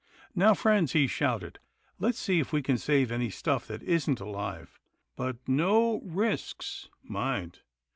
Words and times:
"Now, 0.35 0.55
friends," 0.55 0.93
he 0.93 1.05
shouted," 1.05 1.59
let's 1.99 2.17
see 2.17 2.39
if 2.39 2.51
we 2.51 2.63
can 2.63 2.79
save 2.79 3.11
any 3.11 3.29
stuff 3.29 3.67
that 3.67 3.83
isn't 3.83 4.19
alive— 4.19 4.79
but 5.15 5.37
no 5.47 6.01
risks, 6.03 6.89
mind." 7.03 7.59